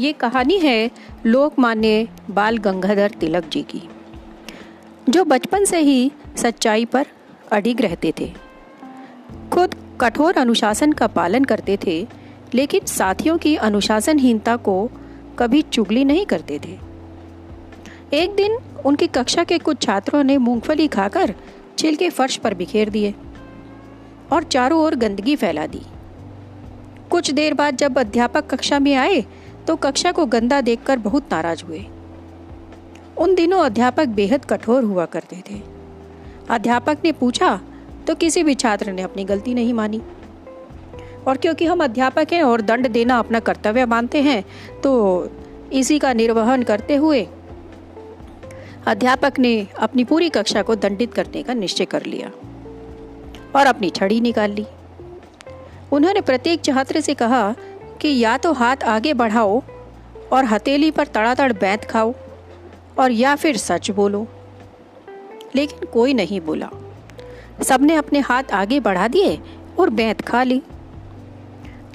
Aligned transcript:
ये 0.00 0.12
कहानी 0.12 0.58
है 0.58 0.90
लोकमान्य 1.26 2.06
बाल 2.30 2.58
गंगाधर 2.58 3.10
तिलक 3.10 3.48
जी 3.48 3.62
की, 3.62 3.80
जो 5.08 5.24
बचपन 5.24 5.64
से 5.64 5.78
ही 5.78 6.10
सच्चाई 6.36 6.84
पर 6.84 7.06
अडिग 7.52 7.80
रहते 7.80 8.12
थे। 8.20 8.30
खुद 9.52 9.74
कठोर 10.00 10.36
अनुशासन 10.36 10.92
का 10.92 11.06
पालन 11.06 11.44
करते 11.44 11.76
थे, 11.76 12.06
लेकिन 12.54 12.86
साथियों 12.86 13.36
की 13.38 13.54
अनुशासनहीनता 13.58 14.56
को 14.58 14.76
कभी 15.38 15.62
चुगली 15.62 16.04
नहीं 16.04 16.24
करते 16.26 16.58
थे। 16.58 16.78
एक 18.16 18.34
दिन 18.34 18.58
उनकी 18.84 19.06
कक्षा 19.08 19.44
के 19.44 19.58
कुछ 19.58 19.82
छात्रों 19.82 20.22
ने 20.24 20.38
मूंगफली 20.38 20.86
खाकर 20.88 21.34
छिलके 21.78 22.10
फर्श 22.10 22.36
पर 22.36 22.54
बिखेर 22.54 22.90
दिए 22.90 23.14
और 24.32 24.42
चारों 24.42 24.80
ओर 24.80 24.94
गंदगी 24.94 25.36
फैला 25.36 25.66
दी। 25.66 25.82
कुछ 27.10 27.30
देर 27.30 27.54
बाद 27.54 27.76
जब 27.76 27.98
अध्यापक 27.98 28.46
कक्षा 28.46 28.78
में 28.78 28.94
आए 28.94 29.24
तो 29.70 29.74
कक्षा 29.76 30.10
को 30.12 30.24
गंदा 30.26 30.60
देखकर 30.60 30.98
बहुत 30.98 31.32
नाराज़ 31.32 31.62
हुए। 31.64 31.84
उन 33.18 33.34
दिनों 33.34 33.58
अध्यापक 33.64 34.06
बेहद 34.06 34.44
कठोर 34.44 34.84
हुआ 34.84 35.04
करते 35.06 35.36
थे। 35.50 35.60
अध्यापक 36.50 36.98
ने 37.04 37.12
पूछा 37.12 37.60
तो 38.06 38.14
किसी 38.14 38.42
भी 38.42 38.54
छात्र 38.54 38.92
ने 38.92 39.02
अपनी 39.02 39.24
गलती 39.24 39.54
नहीं 39.54 39.74
मानी? 39.74 40.00
और 41.26 41.36
क्योंकि 41.36 41.66
हम 41.66 41.84
अध्यापक 41.84 42.32
हैं 42.32 42.42
और 42.42 42.60
दंड 42.60 42.88
देना 42.88 43.18
अपना 43.18 43.40
कर्तव्य 43.40 43.86
मानते 43.86 44.22
हैं 44.22 44.42
तो 44.80 44.92
इसी 45.72 45.98
का 45.98 46.12
निर्वहन 46.12 46.62
करते 46.62 46.96
हुए 46.96 47.26
अध्यापक 48.86 49.38
ने 49.38 49.66
अपनी 49.78 50.04
पूरी 50.04 50.28
कक्षा 50.28 50.62
को 50.62 50.74
दंडित 50.74 51.14
करने 51.14 51.42
का 51.42 51.54
निश्चय 51.54 51.84
कर 51.84 52.06
लिया 52.06 52.32
और 53.54 53.66
अपनी 53.66 53.90
छड़ी 53.90 54.20
निकाल 54.20 54.50
ली। 54.50 54.66
उन्होंने 55.92 56.20
प्रत्येक 56.20 56.64
छात्र 56.64 57.00
से 57.00 57.14
कहा 57.14 57.54
कि 58.00 58.08
या 58.18 58.36
तो 58.36 58.52
हाथ 58.52 58.76
आगे 58.84 59.14
बढ़ाओ 59.14 59.62
और 60.32 60.44
हथेली 60.44 60.90
पर 60.90 61.06
तड़ातड़ 61.06 61.52
बैत 61.52 61.84
खाओ 61.84 62.14
और 62.98 63.10
या 63.10 63.34
फिर 63.36 63.56
सच 63.56 63.90
बोलो। 63.90 64.26
लेकिन 65.54 65.88
कोई 65.92 66.14
नहीं 66.14 66.40
बोला। 66.40 66.70
सबने 67.62 67.94
अपने 67.94 68.18
हाथ 68.18 68.42
आगे 68.52 68.80
बढ़ा 68.80 69.08
दिए 69.08 69.38
और 69.78 69.90
बैत 69.90 70.20
खा 70.20 70.42
ली। 70.42 70.62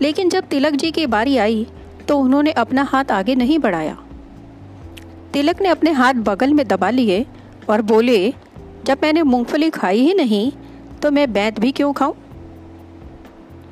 लेकिन 0.00 0.28
जब 0.28 0.44
तिलक 0.44 0.72
जी 0.72 0.90
की 0.90 1.06
बारी 1.06 1.36
आई 1.36 1.66
तो 2.08 2.18
उन्होंने 2.18 2.52
अपना 2.52 2.82
हाथ 2.82 3.12
आगे 3.12 3.34
नहीं 3.34 3.58
बढ़ाया। 3.58 3.98
तिलक 5.32 5.60
ने 5.60 5.68
अपने 5.68 5.90
हाथ 5.90 6.14
बगल 6.14 6.54
में 6.54 6.68
दबा 6.68 6.90
लिए 6.90 7.26
और 7.68 7.82
बोले, 7.82 8.34
जब 8.84 8.98
मैंने 9.02 9.22
मूंगफली 9.22 9.70
खाई 9.70 10.00
ही 10.00 10.14
नहीं 10.14 10.52
तो 11.02 11.10
मैं 11.10 11.32
बैत 11.32 11.60
भी 11.60 11.72
क्यों 11.72 11.92
खाऊं? 11.92 12.12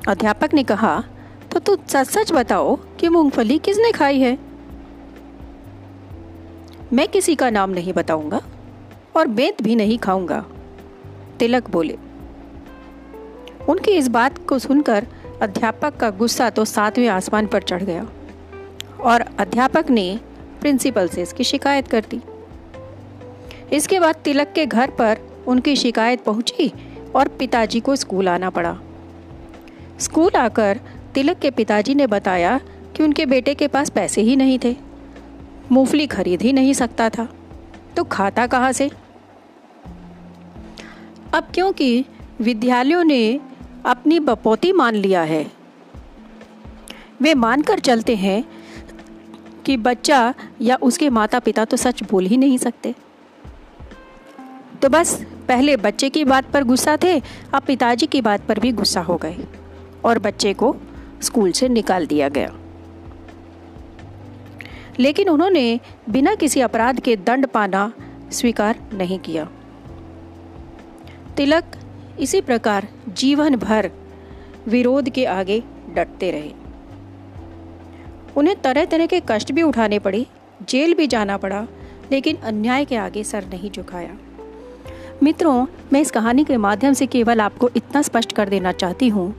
अध्यापक 0.07 0.53
ने 0.53 0.63
कहा 0.63 1.03
तो 1.51 1.59
तू 1.59 1.75
सच 1.89 2.07
सच 2.07 2.31
बताओ 2.31 2.75
कि 2.99 3.09
मूंगफली 3.09 3.57
किसने 3.57 3.91
खाई 3.91 4.19
है? 4.19 4.37
मैं 6.93 7.07
किसी 7.07 7.35
का 7.35 7.49
नाम 7.49 7.69
नहीं 7.69 7.93
बताऊँगा 7.93 8.41
और 9.15 9.27
बेत 9.29 9.61
भी 9.61 9.75
नहीं 9.75 9.97
खाऊँगा, 9.97 10.43
तिलक 11.39 11.69
बोले। 11.69 11.97
उनकी 13.69 13.91
इस 13.91 14.07
बात 14.07 14.37
को 14.47 14.59
सुनकर 14.59 15.07
अध्यापक 15.41 15.95
का 15.97 16.09
गुस्सा 16.09 16.49
तो 16.49 16.65
सातवें 16.65 17.07
आसमान 17.07 17.47
पर 17.47 17.63
चढ़ 17.63 17.83
गया 17.83 18.07
और 19.03 19.21
अध्यापक 19.39 19.89
ने 19.89 20.19
प्रिंसिपल 20.61 21.07
से 21.07 21.21
इसकी 21.21 21.43
शिकायत 21.43 21.87
कर 21.87 22.05
दी। 22.09 22.21
इसके 23.75 23.99
बाद 23.99 24.15
तिलक 24.15 24.51
के 24.55 24.65
घर 24.65 24.91
पर 24.91 25.19
उनकी 25.47 25.75
शिकायत 25.75 26.23
पहुँची 26.23 26.71
और 27.15 27.27
पिताजी 27.39 27.79
को 27.79 27.95
स्कूल 27.95 28.27
आना 28.29 28.49
पड़ा। 28.49 28.77
स्कूल 29.99 30.37
आकर 30.37 30.79
तिलक 31.13 31.39
के 31.39 31.51
पिताजी 31.51 31.95
ने 31.95 32.07
बताया 32.07 32.59
कि 32.95 33.03
उनके 33.03 33.25
बेटे 33.25 33.53
के 33.53 33.67
पास 33.67 33.89
पैसे 33.89 34.21
ही 34.21 34.35
नहीं 34.35 34.57
थे। 34.63 34.75
मूंगफली 35.71 36.07
खरीद 36.07 36.41
ही 36.41 36.53
नहीं 36.53 36.73
सकता 36.73 37.09
था। 37.09 37.27
तो 37.97 38.03
खाता 38.03 38.47
कहाँ 38.47 38.71
से? 38.71 38.89
अब 41.33 41.47
क्योंकि 41.53 42.05
विद्यालयों 42.41 43.03
ने 43.03 43.39
अपनी 43.85 44.19
बपौती 44.19 44.71
मान 44.71 44.95
लिया 44.95 45.21
है, 45.23 45.45
वे 47.21 47.33
मानकर 47.33 47.79
चलते 47.79 48.15
हैं 48.15 48.43
कि 49.65 49.77
बच्चा 49.77 50.33
या 50.61 50.75
उसके 50.81 51.09
माता 51.09 51.39
पिता 51.39 51.65
तो 51.65 51.77
सच 51.77 52.03
बोल 52.03 52.25
ही 52.25 52.37
नहीं 52.37 52.57
सकते। 52.57 52.93
तो 54.81 54.89
बस 54.89 55.13
पहले 55.47 55.75
बच्चे 55.77 56.09
की 56.09 56.23
बात 56.25 56.49
पर 56.51 56.63
गुस्सा 56.63 56.97
थे, 57.03 57.19
अब 57.53 57.61
पिताजी 57.61 58.07
की 58.07 58.21
बात 58.21 58.45
पर 58.45 58.59
भी 58.59 58.71
गुस्सा 58.71 59.01
हो 59.01 59.17
गए 59.17 59.37
और 60.05 60.19
बच्चे 60.19 60.53
को 60.53 60.75
स्कूल 61.21 61.51
से 61.51 61.69
निकाल 61.69 62.07
दिया 62.07 62.29
गया। 62.29 62.55
लेकिन 64.99 65.29
उन्होंने 65.29 65.79
बिना 66.09 66.35
किसी 66.35 66.61
अपराध 66.61 66.99
के 66.99 67.15
दंड 67.15 67.47
पाना 67.47 67.93
स्वीकार 68.31 68.79
नहीं 68.93 69.19
किया। 69.19 69.49
तिलक 71.37 71.63
इसी 72.19 72.41
प्रकार 72.41 72.87
जीवन 73.09 73.55
भर 73.55 73.91
विरोध 74.67 75.09
के 75.09 75.25
आगे 75.25 75.63
डटते 75.95 76.31
रहे। 76.31 76.51
उन्हें 78.37 78.61
तरह 78.61 78.85
तरह 78.85 79.05
के 79.05 79.21
कष्ट 79.27 79.51
भी 79.51 79.61
उठाने 79.61 79.99
पड़े, 79.99 80.25
जेल 80.69 80.93
भी 80.93 81.07
जाना 81.07 81.37
पड़ा, 81.37 81.67
लेकिन 82.11 82.35
अन्याय 82.35 82.85
के 82.85 82.95
आगे 82.95 83.23
सर 83.23 83.45
नहीं 83.45 83.71
झुकाया। 83.71 84.17
मित्रों, 85.23 85.65
मैं 85.93 86.01
इस 86.01 86.11
कहानी 86.11 86.43
के 86.43 86.57
माध्यम 86.57 86.93
से 86.93 87.05
केवल 87.05 87.41
आपको 87.41 87.69
इतना 87.75 88.01
स्पष्ट 88.01 88.31
कर 88.31 88.49
देना 88.49 88.71
चाहती 88.71 89.09
हूँ 89.09 89.35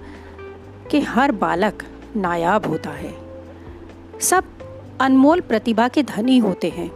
कि 0.92 1.00
हर 1.00 1.32
बालक 1.32 1.82
नायाब 2.16 2.66
होता 2.66 2.90
है। 2.90 3.14
सब 4.20 4.44
अनमोल 5.00 5.40
प्रतिभा 5.40 5.88
के 5.88 6.02
धनी 6.02 6.38
होते 6.38 6.68
हैं। 6.68 6.90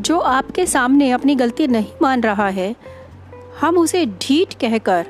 जो 0.00 0.18
आपके 0.18 0.66
सामने 0.66 1.10
अपनी 1.10 1.34
गलती 1.34 1.66
नहीं 1.66 1.92
मान 2.02 2.20
रहा 2.20 2.48
है, 2.48 2.76
हम 3.60 3.78
उसे 3.78 4.06
ढीठ 4.06 4.54
कहकर 4.54 5.06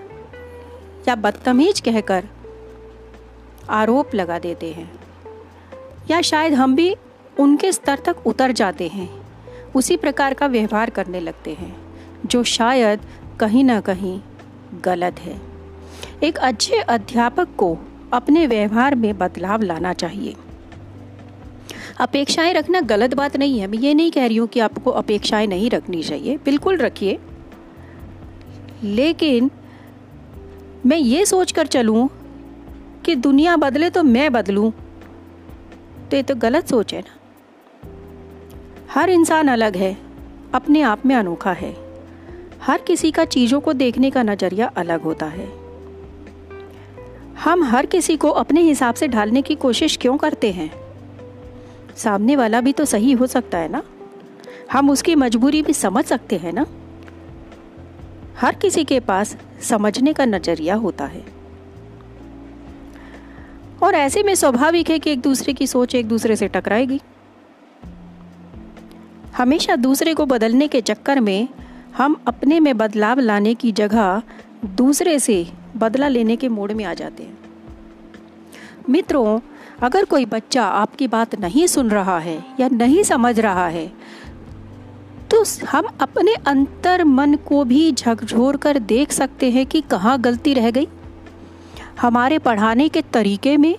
या 1.08 1.14
बदतमीज 1.14 1.80
कहकर 1.80 2.24
आरोप 3.70 4.14
लगा 4.14 4.38
देते 4.38 4.72
हैं। 4.72 4.92
या 6.10 6.20
शायद 6.20 6.54
हम 6.54 6.76
भी 6.76 6.96
उनके 7.40 7.72
स्तर 7.72 7.98
तक 7.98 8.16
उतर 8.26 8.52
जाते 8.52 8.88
हैं। 8.88 9.22
उसी 9.76 9.96
प्रकार 9.96 10.34
का 10.34 10.46
व्यवहार 10.46 10.90
करने 10.90 11.20
लगते 11.20 11.54
हैं, 11.54 11.76
जो 12.26 12.42
शायद 12.42 13.00
कहीं 13.40 13.64
ना 13.64 13.80
कहीं 13.80 14.20
गलत 14.84 15.20
है। 15.20 15.53
एक 16.22 16.38
अच्छे 16.38 16.76
अध्यापक 16.76 17.48
को 17.56 17.78
अपने 18.12 18.46
व्यवहार 18.46 18.94
में 18.94 19.18
बदलाव 19.18 19.62
लाना 19.62 19.92
चाहिए। 19.92 20.34
अपेक्षाएँ 22.00 22.52
रखना 22.52 22.80
गलत 22.80 23.14
बात 23.14 23.36
नहीं 23.36 23.60
है। 23.60 23.66
मैं 23.66 23.78
ये 23.78 23.94
नहीं 23.94 24.10
कह 24.10 24.26
रही 24.26 24.36
हूँ 24.36 24.48
कि 24.48 24.60
आपको 24.60 24.90
अपेक्षाएँ 24.90 25.46
नहीं 25.46 25.70
रखनी 25.70 26.02
चाहिए। 26.02 26.36
बिल्कुल 26.36 26.76
रखिए। 26.76 27.18
लेकिन 28.82 29.50
मैं 30.86 30.96
ये 30.96 31.26
सोच 31.26 31.52
कर 31.52 31.66
चलूँ 31.66 32.08
कि 33.04 33.14
दुनिया 33.14 33.56
बदले 33.56 33.90
तो 33.90 34.02
मैं 34.02 34.32
बदलूँ 34.32 34.72
तो 36.10 36.16
ये 36.16 36.22
तो 36.22 36.34
गलत 36.34 36.66
सोच 36.66 36.94
है 36.94 37.00
ना। 37.00 37.18
हर 38.90 39.10
इंसान 39.10 39.48
अलग 39.48 39.76
है, 39.76 39.96
अपने 40.54 40.82
आप 40.82 41.06
में 41.06 41.16
अनोखा 41.16 41.52
है। 41.52 41.76
हर 42.62 42.80
किसी 42.80 43.10
का 43.10 43.24
चीज़ों 43.24 43.60
को 43.60 43.72
देखने 43.72 44.10
का 44.10 44.22
नज़रिया 44.22 44.66
अलग 44.66 45.02
होता 45.02 45.26
है। 45.26 45.63
हम 47.44 47.64
हर 47.64 47.86
किसी 47.86 48.16
को 48.16 48.28
अपने 48.28 48.60
हिसाब 48.60 48.94
से 48.94 49.08
ढालने 49.08 49.42
की 49.42 49.54
कोशिश 49.54 49.96
क्यों 49.96 50.16
करते 50.16 50.52
हैं? 50.52 50.70
सामने 51.96 52.36
वाला 52.36 52.60
भी 52.60 52.72
तो 52.72 52.84
सही 52.84 53.12
हो 53.12 53.26
सकता 53.26 53.58
है 53.58 53.68
ना? 53.68 53.82
हम 54.72 54.90
उसकी 54.90 55.14
मजबूरी 55.14 55.62
भी 55.62 55.72
समझ 55.72 56.04
सकते 56.04 56.36
हैं 56.36 56.52
ना? 56.52 56.66
हर 58.40 58.54
किसी 58.54 58.84
के 58.84 59.00
पास 59.00 59.36
समझने 59.62 60.12
का 60.12 60.24
नज़रिया 60.24 60.74
होता 60.74 61.04
है। 61.04 61.24
और 63.82 63.94
ऐसे 63.94 64.22
में 64.22 64.34
स्वाभाविक 64.34 64.90
है 64.90 64.98
कि 64.98 65.10
एक 65.10 65.20
दूसरे 65.20 65.52
की 65.52 65.66
सोच 65.66 65.94
एक 65.94 66.08
दूसरे 66.08 66.36
से 66.36 66.48
टकराएगी। 66.48 67.00
हमेशा 69.36 69.76
दूसरे 69.76 70.14
को 70.14 70.26
बदलने 70.26 70.68
के 70.68 70.80
चक्कर 70.80 71.20
में 71.20 71.48
हम 71.96 72.22
अपने 72.28 72.60
में 72.60 72.76
बदलाव 72.76 73.18
लाने 73.18 73.54
की 73.54 73.72
जगह 73.72 74.22
दूसरे 74.64 75.18
से 75.18 75.46
बदला 75.76 76.08
लेने 76.08 76.36
के 76.36 76.48
मोड 76.48 76.72
में 76.72 76.84
आ 76.84 76.94
जाते 76.94 77.22
हैं। 77.22 77.38
मित्रों, 78.88 79.40
अगर 79.82 80.04
कोई 80.04 80.24
बच्चा 80.24 80.64
आपकी 80.64 81.06
बात 81.08 81.34
नहीं 81.34 81.66
सुन 81.66 81.90
रहा 81.90 82.18
है 82.18 82.38
या 82.60 82.68
नहीं 82.68 83.02
समझ 83.02 83.38
रहा 83.40 83.66
है 83.68 83.86
तो 85.30 85.42
हम 85.68 85.86
अपने 86.00 86.34
अंतर 86.46 87.04
मन 87.04 87.34
को 87.34 87.64
भी 87.64 87.92
झकझोर 87.92 88.56
कर 88.56 88.78
देख 88.78 89.12
सकते 89.12 89.50
हैं 89.50 89.64
कि 89.66 89.80
कहाँ 89.80 90.20
गलती 90.20 90.54
रह 90.54 90.70
गई। 90.70 90.86
हमारे 92.00 92.38
पढ़ाने 92.38 92.88
के 92.88 93.02
तरीके 93.02 93.56
में, 93.56 93.76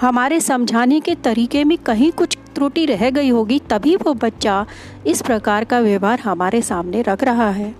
हमारे 0.00 0.40
समझाने 0.40 1.00
के 1.00 1.14
तरीके 1.14 1.64
में 1.64 1.76
कहीं 1.78 2.10
कुछ 2.12 2.36
त्रुटि 2.54 2.84
रह 2.86 3.08
गई 3.10 3.28
होगी, 3.28 3.58
तभी 3.70 3.96
वो 3.96 4.14
बच्चा 4.14 4.66
इस 5.06 5.22
प्रकार 5.22 5.64
का 5.64 5.80
व्यवहार 5.80 6.20
हमारे 6.20 6.62
सामने 6.62 7.02
रख 7.02 7.24
रहा 7.24 7.50
है। 7.50 7.74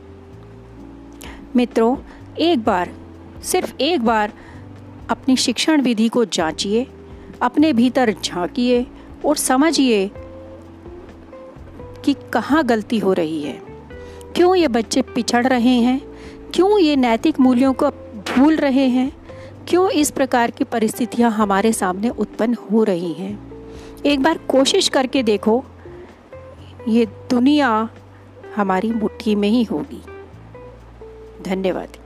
मित्रों, 1.56 1.96
एक 2.38 2.64
बार, 2.64 2.92
सिर्फ़ 3.44 3.74
एक 3.80 4.04
बार 4.04 4.32
अपनी 5.08 5.36
शिक्षण 5.36 5.80
विधि 5.80 6.08
को 6.08 6.24
जांचिए, 6.24 6.86
अपने 7.42 7.72
भीतर 7.72 8.14
झांकिए 8.24 8.86
और 9.24 9.36
समझिए 9.36 10.10
कि 12.04 12.14
कहाँ 12.32 12.64
गलती 12.64 12.98
हो 12.98 13.12
रही 13.12 13.42
है। 13.42 13.62
क्यों 14.36 14.54
ये 14.54 14.68
बच्चे 14.68 15.02
पिछड़ 15.02 15.46
रहे 15.46 15.74
हैं? 15.74 16.00
क्यों 16.54 16.78
ये 16.78 16.96
नैतिक 16.96 17.40
मूल्यों 17.40 17.72
को 17.72 17.90
भूल 17.90 18.56
रहे 18.56 18.88
हैं? 18.88 19.16
क्यों 19.68 19.90
इस 19.90 20.10
प्रकार 20.10 20.50
की 20.50 20.64
परिस्थितियाँ 20.64 21.30
हमारे 21.30 21.72
सामने 21.72 22.08
उत्पन्न 22.08 22.56
हो 22.72 22.84
रही 22.84 23.12
हैं? 23.12 23.52
एक 24.06 24.22
बार 24.22 24.38
कोशिश 24.38 24.88
करके 24.88 25.22
देखो, 25.22 25.64
ये 26.88 27.06
दुनिया 27.06 27.88
हमारी 28.56 28.92
मुट्ठी 28.92 29.34
में 29.34 29.48
ही 29.48 29.62
होगी। 29.62 30.02
धन्यवाद। 31.46 32.05